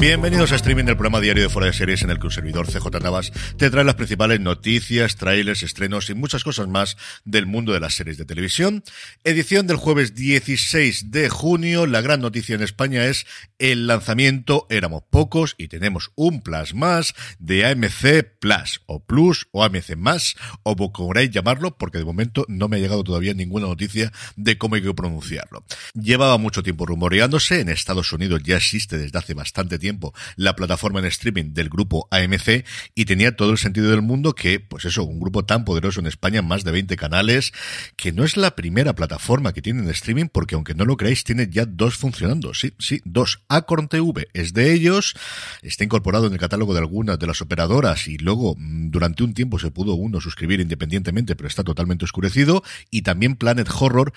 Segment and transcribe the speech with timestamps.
[0.00, 2.66] Bienvenidos a streaming del programa diario de Fuera de Series en el que un servidor
[2.66, 7.74] CJ Navas te trae las principales noticias, trailers, estrenos y muchas cosas más del mundo
[7.74, 8.82] de las series de televisión.
[9.24, 11.86] Edición del jueves 16 de junio.
[11.86, 13.26] La gran noticia en España es
[13.58, 19.64] el lanzamiento, éramos pocos y tenemos un plus más de AMC Plus o Plus o
[19.64, 23.66] AMC más o como queráis llamarlo porque de momento no me ha llegado todavía ninguna
[23.66, 25.62] noticia de cómo hay que pronunciarlo.
[25.92, 29.89] Llevaba mucho tiempo rumoreándose, en Estados Unidos ya existe desde hace bastante tiempo
[30.36, 34.60] la plataforma en streaming del grupo AMC y tenía todo el sentido del mundo que,
[34.60, 37.52] pues eso, un grupo tan poderoso en España, más de 20 canales,
[37.96, 41.24] que no es la primera plataforma que tiene en streaming porque aunque no lo creáis,
[41.24, 42.54] tiene ya dos funcionando.
[42.54, 43.42] Sí, sí, dos.
[43.48, 45.14] Acorn TV es de ellos,
[45.62, 49.34] está incorporado en el catálogo de algunas de las operadoras y luego mm, durante un
[49.34, 52.62] tiempo se pudo uno suscribir independientemente, pero está totalmente oscurecido.
[52.90, 54.12] Y también Planet Horror,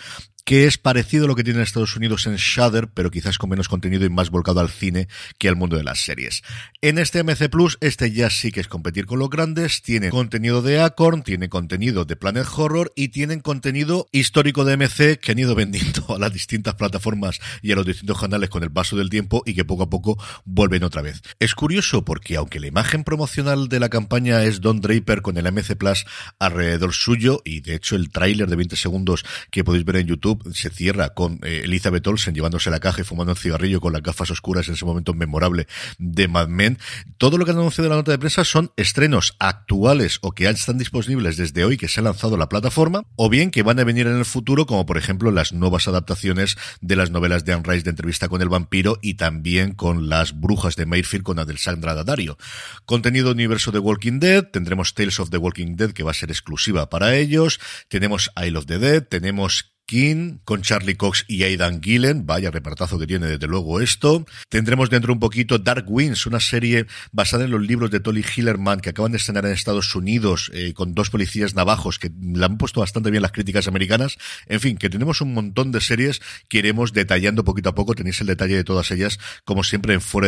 [0.46, 3.50] que es parecido a lo que tiene en Estados Unidos en Shudder, pero quizás con
[3.50, 6.44] menos contenido y más volcado al cine que al mundo de las series.
[6.81, 10.62] En este MC Plus, este ya sí que es competir con los grandes, tiene contenido
[10.62, 15.40] de Acorn, tiene contenido de Planet Horror y tienen contenido histórico de MC que han
[15.40, 19.10] ido vendiendo a las distintas plataformas y a los distintos canales con el paso del
[19.10, 21.22] tiempo y que poco a poco vuelven otra vez.
[21.40, 25.50] Es curioso porque aunque la imagen promocional de la campaña es Don Draper con el
[25.52, 26.06] MC Plus
[26.40, 30.32] alrededor suyo y de hecho el tráiler de 20 segundos que podéis ver en YouTube
[30.53, 34.01] se cierra con eh, Elizabeth Olsen llevándose la caja y fumando un cigarrillo con las
[34.01, 35.67] gafas oscuras en ese momento memorable
[35.97, 36.77] de Mad Men.
[37.17, 40.47] Todo lo que han anunciado en la nota de prensa son estrenos actuales o que
[40.49, 43.83] están disponibles desde hoy que se ha lanzado la plataforma, o bien que van a
[43.83, 47.63] venir en el futuro, como por ejemplo las nuevas adaptaciones de las novelas de Anne
[47.65, 51.94] Rice de entrevista con el vampiro y también con las brujas de Mayfield con Adelsandra
[51.94, 52.38] Daddario.
[52.85, 56.31] Contenido universo de Walking Dead, tendremos Tales of the Walking Dead que va a ser
[56.31, 61.81] exclusiva para ellos, tenemos Isle of the Dead, tenemos King, con Charlie Cox y Aidan
[61.81, 62.25] Gillen.
[62.25, 64.25] Vaya repartazo que tiene desde luego esto.
[64.49, 68.79] Tendremos dentro un poquito Dark Winds, una serie basada en los libros de Tolly Hillerman
[68.79, 72.57] que acaban de estrenar en Estados Unidos eh, con dos policías navajos que le han
[72.57, 74.17] puesto bastante bien las críticas americanas.
[74.47, 77.95] En fin, que tenemos un montón de series que iremos detallando poquito a poco.
[77.95, 80.27] Tenéis el detalle de todas ellas, como siempre, en fuera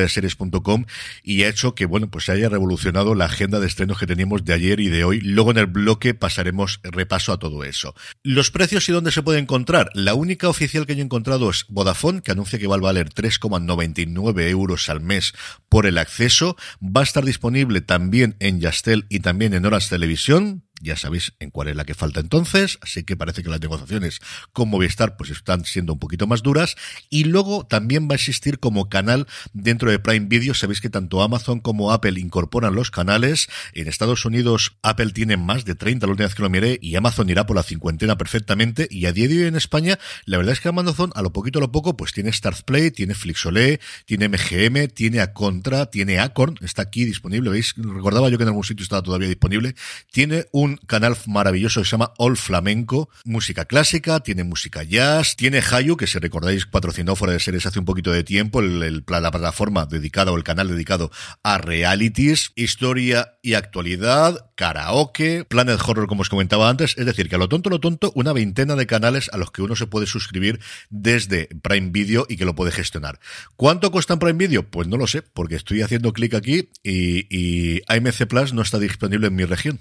[1.23, 4.43] y ha hecho que, bueno, pues se haya revolucionado la agenda de estrenos que teníamos
[4.43, 5.19] de ayer y de hoy.
[5.22, 7.95] Luego en el bloque pasaremos repaso a todo eso.
[8.23, 9.54] Los precios y dónde se pueden encontrar?
[9.93, 13.09] La única oficial que yo he encontrado es Vodafone, que anuncia que va a valer
[13.09, 15.33] 3,99 euros al mes
[15.69, 16.57] por el acceso.
[16.81, 21.50] Va a estar disponible también en Yastel y también en Horas Televisión ya sabéis en
[21.50, 24.19] cuál es la que falta entonces, así que parece que las negociaciones
[24.53, 26.75] con Movistar pues están siendo un poquito más duras.
[27.09, 31.22] Y luego también va a existir como canal dentro de Prime Video, sabéis que tanto
[31.22, 36.12] Amazon como Apple incorporan los canales, en Estados Unidos Apple tiene más de 30 la
[36.12, 38.88] última vez que lo miré y Amazon irá por la cincuentena perfectamente.
[38.90, 41.59] Y a día de hoy en España la verdad es que Amazon a lo poquito
[41.59, 42.32] a lo poco pues tiene
[42.66, 48.38] Play, tiene Flixolé, tiene MGM, tiene Acontra, tiene Acorn, está aquí disponible, veis, recordaba yo
[48.38, 49.76] que en algún sitio estaba todavía disponible,
[50.11, 55.59] tiene un canal maravilloso que se llama All Flamenco, música clásica, tiene música jazz, tiene
[55.59, 59.32] Hayu, que si recordáis patrocinó fuera de series hace un poquito de tiempo, el, la
[59.32, 61.12] plataforma dedicada o el canal dedicado
[61.44, 67.35] a realities, historia y actualidad, karaoke, Planet Horror como os comentaba antes, es decir, que
[67.35, 70.08] a lo tonto, lo tonto, una veintena de canales a los que uno se puede
[70.08, 70.59] suscribir
[70.90, 73.20] desde Prime Video y que lo puede gestionar.
[73.56, 74.64] ¿Cuánto cuesta en Prime Video?
[74.64, 78.79] Pues no lo sé, porque estoy haciendo clic aquí y, y AMC Plus no está
[78.79, 79.79] disponible en mi región.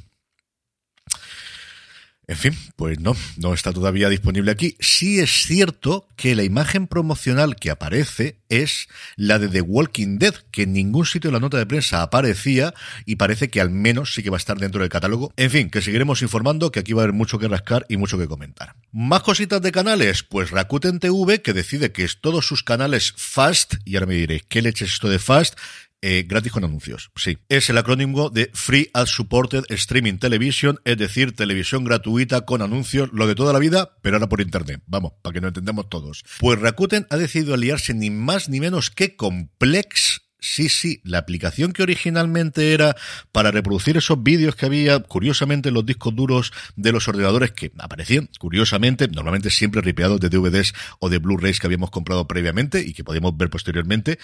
[2.26, 4.76] En fin, pues no, no está todavía disponible aquí.
[4.80, 10.34] Sí es cierto que la imagen promocional que aparece es la de The Walking Dead,
[10.50, 12.72] que en ningún sitio de la nota de prensa aparecía
[13.04, 15.32] y parece que al menos sí que va a estar dentro del catálogo.
[15.36, 18.16] En fin, que seguiremos informando, que aquí va a haber mucho que rascar y mucho
[18.16, 18.74] que comentar.
[18.90, 23.74] Más cositas de canales, pues Rakuten TV, que decide que es todos sus canales Fast,
[23.84, 25.58] y ahora me diréis, ¿qué leche es esto de Fast?
[26.06, 27.10] Eh, gratis con anuncios.
[27.16, 32.60] Sí, es el acrónimo de Free Ad Supported Streaming Television, es decir, televisión gratuita con
[32.60, 34.82] anuncios, lo de toda la vida, pero ahora por internet.
[34.84, 36.22] Vamos, para que nos entendamos todos.
[36.40, 41.16] Pues Rakuten ha decidido aliarse ni más ni menos que con Plex Sí, sí, la
[41.16, 42.94] aplicación que originalmente era
[43.32, 47.72] para reproducir esos vídeos que había, curiosamente, en los discos duros de los ordenadores que
[47.78, 52.92] aparecían, curiosamente, normalmente siempre ripeados de DVDs o de Blu-rays que habíamos comprado previamente y
[52.92, 54.18] que podíamos ver posteriormente,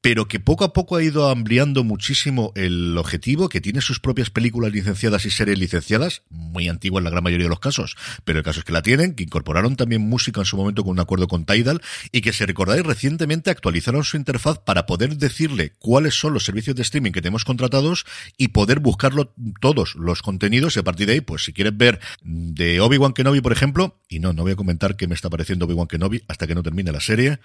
[0.00, 4.30] pero que poco a poco ha ido ampliando muchísimo el objetivo, que tiene sus propias
[4.30, 8.38] películas licenciadas y series licenciadas, muy antiguas en la gran mayoría de los casos, pero
[8.38, 11.00] el caso es que la tienen, que incorporaron también música en su momento con un
[11.00, 11.82] acuerdo con Tidal,
[12.12, 16.76] y que si recordáis recientemente actualizaron su interfaz para poder decirle cuáles son los servicios
[16.76, 18.06] de streaming que tenemos contratados
[18.38, 22.00] y poder buscarlo todos los contenidos y a partir de ahí, pues si quieres ver
[22.22, 25.66] de Obi-Wan Kenobi, por ejemplo, y no, no voy a comentar qué me está pareciendo
[25.66, 27.40] Obi-Wan Kenobi hasta que no termine la serie,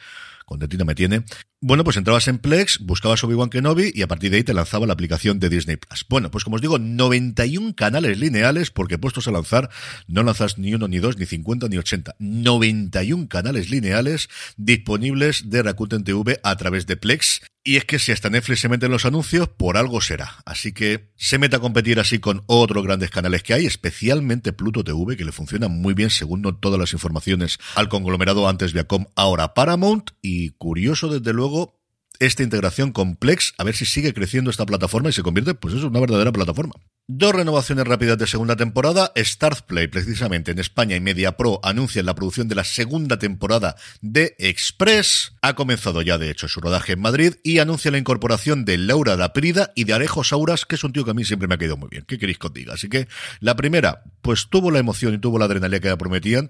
[0.45, 1.23] contentito me tiene.
[1.59, 4.85] Bueno, pues entrabas en Plex, buscabas Obi-Wan Kenobi y a partir de ahí te lanzaba
[4.85, 6.05] la aplicación de Disney Plus.
[6.07, 9.71] Bueno, pues como os digo, 91 canales lineales, porque puestos a lanzar,
[10.07, 12.17] no lanzas ni uno, ni dos, ni 50, ni 80.
[12.19, 17.41] 91 canales lineales disponibles de Rakuten TV a través de Plex.
[17.63, 20.35] Y es que si hasta Netflix se mete en los anuncios, por algo será.
[20.45, 24.83] Así que se mete a competir así con otros grandes canales que hay, especialmente Pluto
[24.83, 29.55] TV, que le funciona muy bien según todas las informaciones al conglomerado antes Viacom, ahora
[29.55, 30.11] Paramount.
[30.21, 31.81] Y curioso, desde luego,
[32.19, 35.87] esta integración complex, a ver si sigue creciendo esta plataforma y se convierte, pues eso,
[35.87, 36.73] una verdadera plataforma.
[37.07, 39.11] Dos renovaciones rápidas de segunda temporada.
[39.15, 44.35] Startplay, precisamente en España y Media Pro, anuncian la producción de la segunda temporada de
[44.39, 45.33] Express.
[45.43, 49.17] Ha comenzado ya, de hecho, su rodaje en Madrid y anuncia la incorporación de Laura
[49.17, 51.57] Daprida y de Arejo Sauras, que es un tío que a mí siempre me ha
[51.59, 52.05] quedado muy bien.
[52.07, 52.73] ¿Qué queréis que os diga?
[52.73, 53.07] Así que
[53.39, 56.49] la primera, pues tuvo la emoción y tuvo la adrenalina que ya prometían.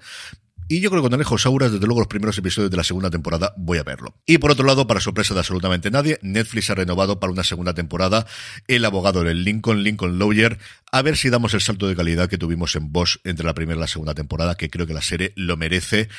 [0.67, 3.11] Y yo creo que con Alejo Sauras, desde luego, los primeros episodios de la segunda
[3.11, 4.15] temporada voy a verlo.
[4.25, 7.75] Y por otro lado, para sorpresa de absolutamente nadie, Netflix ha renovado para una segunda
[7.75, 8.25] temporada
[8.67, 10.57] El abogado del Lincoln, Lincoln Lawyer,
[10.91, 13.77] a ver si damos el salto de calidad que tuvimos en Bosch entre la primera
[13.77, 16.09] y la segunda temporada, que creo que la serie lo merece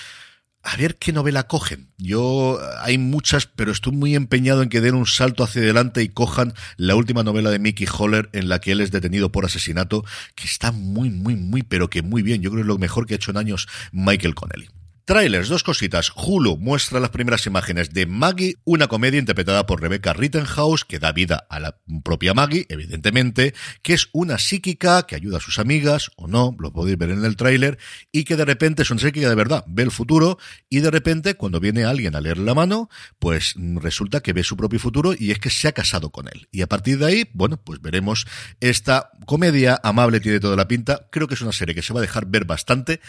[0.66, 1.92] a ver qué novela cogen.
[1.96, 6.08] Yo, hay muchas, pero estoy muy empeñado en que den un salto hacia adelante y
[6.08, 10.04] cojan la última novela de Mickey Holler en la que él es detenido por asesinato,
[10.34, 12.42] que está muy, muy, muy, pero que muy bien.
[12.42, 14.68] Yo creo que es lo mejor que ha hecho en años Michael Connelly.
[15.06, 16.10] Trailers, dos cositas.
[16.16, 21.12] Hulu muestra las primeras imágenes de Maggie, una comedia interpretada por Rebecca Rittenhouse que da
[21.12, 26.10] vida a la propia Maggie, evidentemente, que es una psíquica que ayuda a sus amigas,
[26.16, 27.78] o no, lo podéis ver en el tráiler,
[28.10, 30.38] y que de repente es una psíquica de verdad, ve el futuro,
[30.68, 34.56] y de repente cuando viene alguien a leer la mano, pues resulta que ve su
[34.56, 36.48] propio futuro y es que se ha casado con él.
[36.50, 38.26] Y a partir de ahí, bueno, pues veremos
[38.58, 42.00] esta comedia amable, tiene toda la pinta, creo que es una serie que se va
[42.00, 43.00] a dejar ver bastante,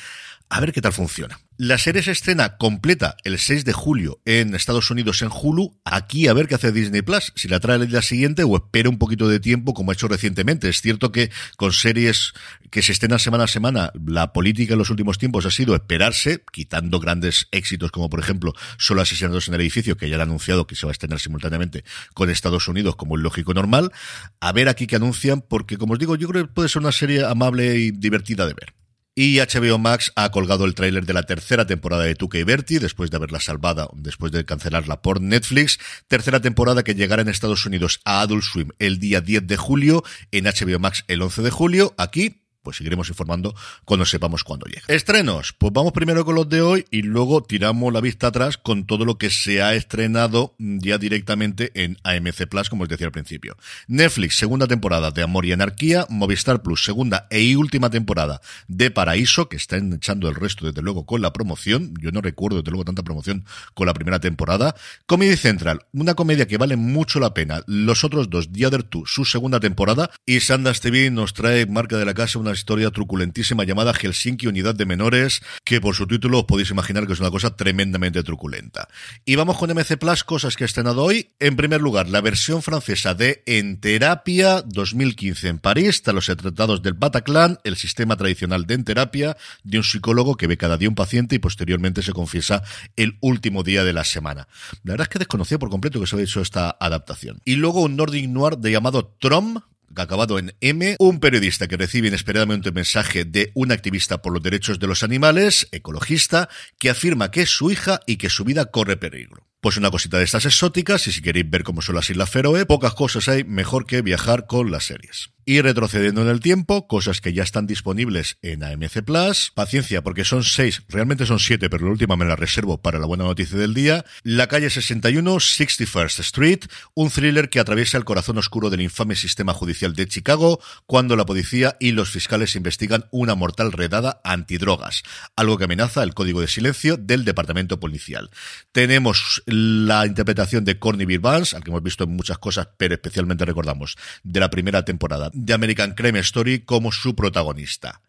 [0.50, 1.40] a ver qué tal funciona.
[1.60, 5.80] La serie se estrena completa el 6 de julio en Estados Unidos en Hulu.
[5.86, 8.90] Aquí a ver qué hace Disney Plus, si la trae el día siguiente o espera
[8.90, 10.70] un poquito de tiempo como ha hecho recientemente.
[10.70, 12.34] Es cierto que con series
[12.70, 16.44] que se estrenan semana a semana, la política en los últimos tiempos ha sido esperarse,
[16.52, 20.68] quitando grandes éxitos como por ejemplo Solo asesinados en el edificio, que ya han anunciado
[20.68, 23.92] que se va a estrenar simultáneamente con Estados Unidos como el lógico normal.
[24.40, 26.92] A ver aquí qué anuncian, porque como os digo, yo creo que puede ser una
[26.92, 28.77] serie amable y divertida de ver.
[29.20, 32.80] Y HBO Max ha colgado el tráiler de la tercera temporada de Tuca y Bertie,
[32.80, 35.80] después de haberla salvada, después de cancelarla por Netflix.
[36.08, 40.04] Tercera temporada que llegará en Estados Unidos a Adult Swim el día 10 de julio,
[40.32, 41.96] en HBO Max el 11 de julio.
[41.98, 43.56] Aquí pues seguiremos informando
[43.86, 44.82] cuando sepamos cuándo llega.
[44.90, 48.86] Estrenos, pues vamos primero con los de hoy y luego tiramos la vista atrás con
[48.86, 53.14] todo lo que se ha estrenado ya directamente en AMC Plus, como os decía al
[53.14, 53.56] principio.
[53.88, 59.48] Netflix, segunda temporada de Amor y Anarquía, Movistar Plus, segunda e última temporada de Paraíso,
[59.48, 61.94] que están echando el resto desde luego con la promoción.
[62.02, 63.46] Yo no recuerdo desde luego tanta promoción
[63.76, 64.76] con la primera temporada.
[65.06, 67.62] Comedy Central, una comedia que vale mucho la pena.
[67.66, 70.10] Los otros dos, The Other Two, su segunda temporada.
[70.26, 74.76] Y Sanders TV nos trae marca de la casa una historia truculentísima llamada Helsinki Unidad
[74.76, 78.88] de Menores, que por su título os podéis imaginar que es una cosa tremendamente truculenta.
[79.26, 81.30] Y vamos con MC Plus, cosas que he estrenado hoy.
[81.40, 86.82] En primer lugar, la versión francesa de En Terapia 2015 en París, tras los tratados
[86.82, 90.90] del Bataclan, el sistema tradicional de En Terapia, de un psicólogo que ve cada día
[90.90, 92.64] un paciente y posteriormente se confiesa
[92.96, 94.48] el último día de la semana.
[94.84, 97.40] La verdad es que desconocía por completo que se había hecho esta adaptación.
[97.46, 99.62] Y luego un Nordic Noir de llamado Trom,
[99.96, 104.44] acabado en M, un periodista que recibe inesperadamente un mensaje de un activista por los
[104.44, 108.66] derechos de los animales, ecologista, que afirma que es su hija y que su vida
[108.66, 109.48] corre peligro.
[109.62, 112.66] Pues una cosita de estas exóticas, y si queréis ver cómo son las Islas Feroe,
[112.66, 115.32] pocas cosas hay mejor que viajar con las series.
[115.50, 119.54] Y retrocediendo en el tiempo, cosas que ya están disponibles en AMC Plus.
[119.56, 123.06] Paciencia, porque son seis, realmente son siete, pero la última me la reservo para la
[123.06, 124.04] buena noticia del día.
[124.24, 126.60] La calle 61, 61st Street,
[126.96, 131.26] un thriller que atraviesa el corazón oscuro del infame sistema judicial de Chicago cuando la
[131.26, 135.04] policía y los fiscales investigan una mortal redada antidrogas,
[135.38, 138.32] algo que amenaza el código de silencio del departamento policial.
[138.74, 143.46] Tenemos la interpretación de Corny Beer al que hemos visto en muchas cosas, pero especialmente
[143.46, 148.02] recordamos de la primera temporada de American Crime Story como su protagonista.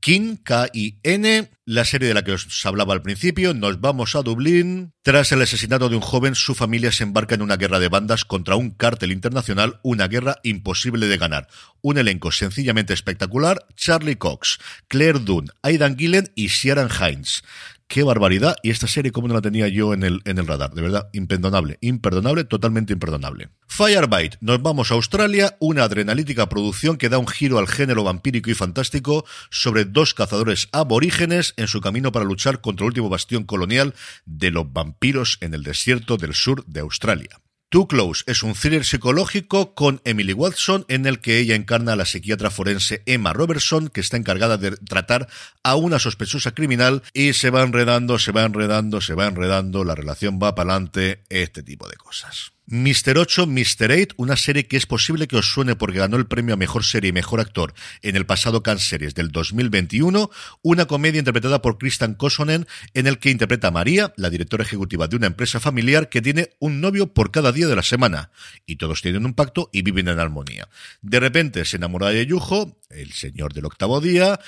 [0.00, 4.92] King, K-I-N, la serie de la que os hablaba al principio, nos vamos a Dublín.
[5.02, 8.24] Tras el asesinato de un joven, su familia se embarca en una guerra de bandas
[8.24, 11.48] contra un cártel internacional, una guerra imposible de ganar.
[11.80, 17.42] Un elenco sencillamente espectacular, Charlie Cox, Claire Dunn, Aidan Gillen y Sharon Hines
[17.88, 18.56] qué barbaridad.
[18.62, 20.72] Y esta serie, como no la tenía yo en el, en el radar?
[20.72, 23.48] De verdad, imperdonable, imperdonable, totalmente imperdonable.
[23.66, 28.50] Firebite, nos vamos a Australia, una adrenalítica producción que da un giro al género vampírico
[28.50, 33.44] y fantástico sobre dos cazadores aborígenes en su camino para luchar contra el último bastión
[33.44, 33.94] colonial
[34.26, 37.40] de los vampiros en el desierto del sur de Australia.
[37.70, 41.96] Too Close es un thriller psicológico con Emily Watson en el que ella encarna a
[41.96, 45.28] la psiquiatra forense Emma Robertson que está encargada de tratar
[45.62, 49.94] a una sospechosa criminal y se va enredando, se va enredando, se va enredando, la
[49.94, 52.52] relación va para adelante, este tipo de cosas.
[52.70, 53.16] Mr.
[53.16, 53.90] 8, Mr.
[53.90, 56.84] 8, una serie que es posible que os suene porque ganó el premio a Mejor
[56.84, 57.72] Serie y Mejor Actor
[58.02, 63.18] en el pasado Cannes Series del 2021, una comedia interpretada por Kristen Kosonen en el
[63.20, 67.14] que interpreta a María, la directora ejecutiva de una empresa familiar que tiene un novio
[67.14, 68.32] por cada día de la semana,
[68.66, 70.68] y todos tienen un pacto y viven en armonía.
[71.00, 74.40] De repente se enamora de Yujo, el señor del octavo día,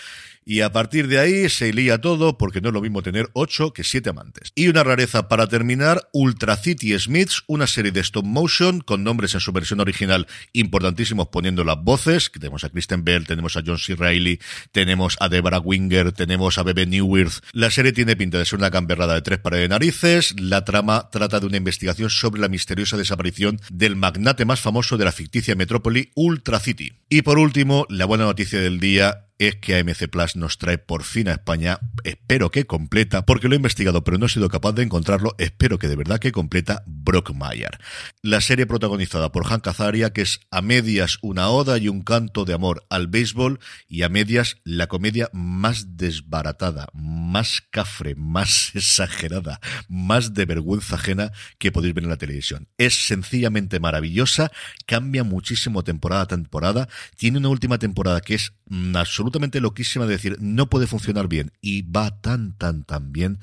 [0.44, 3.72] y a partir de ahí se lía todo porque no es lo mismo tener ocho
[3.72, 4.52] que siete amantes.
[4.54, 9.34] Y una rareza para terminar, Ultra City Smiths, una serie de stop motion con nombres
[9.34, 13.62] en su versión original importantísimos poniendo las voces, que tenemos a Kristen Bell, tenemos a
[13.64, 13.94] John C.
[13.94, 14.40] Reilly,
[14.72, 17.44] tenemos a Deborah Winger, tenemos a Bebe Newirth.
[17.52, 21.10] La serie tiene pinta de ser una gamberrada de tres pares de narices, la trama
[21.12, 25.54] trata de una investigación sobre la misteriosa desaparición del magnate más famoso de la ficticia
[25.54, 26.99] metrópoli Ultra City.
[27.12, 31.02] Y por último, la buena noticia del día es que AMC Plus nos trae por
[31.02, 34.72] fin a España, espero que completa, porque lo he investigado pero no he sido capaz
[34.72, 37.78] de encontrarlo, espero que de verdad que completa Brockmire.
[38.22, 42.44] La serie protagonizada por Hank Azaria, que es a medias una oda y un canto
[42.44, 49.58] de amor al béisbol y a medias la comedia más desbaratada, más cafre, más exagerada,
[49.88, 52.68] más de vergüenza ajena que podéis ver en la televisión.
[52.76, 54.52] Es sencillamente maravillosa,
[54.86, 58.52] cambia muchísimo temporada a temporada, tiene una última temporada que es
[58.94, 63.38] absolutamente absolutamente loquísima de decir, no puede funcionar bien y va tan, tan, tan bien.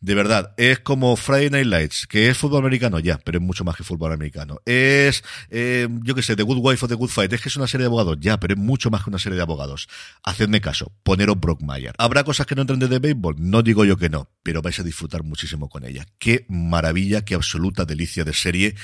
[0.00, 3.64] De verdad, es como Friday Night Lights, que es fútbol americano ya, pero es mucho
[3.64, 4.60] más que fútbol americano.
[4.64, 7.56] Es, eh, yo que sé, The Good Wife o The Good Fight, es que es
[7.56, 9.88] una serie de abogados ya, pero es mucho más que una serie de abogados.
[10.22, 11.94] Hacedme caso, poneros Brockmeyer.
[11.98, 13.36] ¿Habrá cosas que no entren de béisbol?
[13.38, 16.06] No digo yo que no, pero vais a disfrutar muchísimo con ella.
[16.18, 18.74] Qué maravilla, qué absoluta delicia de serie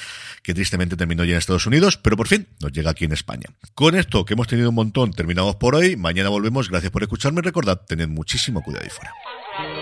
[0.43, 3.47] que tristemente terminó ya en Estados Unidos, pero por fin nos llega aquí en España.
[3.75, 5.82] Con esto, que hemos tenido un montón, terminamos por hoy.
[5.97, 6.69] Mañana volvemos.
[6.71, 7.43] Gracias por escucharme.
[7.43, 9.82] Recordad, tened muchísimo cuidado ahí fuera.